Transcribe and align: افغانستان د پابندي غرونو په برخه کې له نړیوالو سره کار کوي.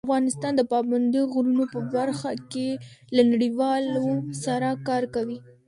افغانستان 0.07 0.53
د 0.57 0.61
پابندي 0.71 1.21
غرونو 1.31 1.63
په 1.73 1.79
برخه 1.95 2.31
کې 2.51 2.69
له 3.15 3.21
نړیوالو 3.31 4.05
سره 4.43 4.69
کار 4.87 5.03
کوي. 5.15 5.37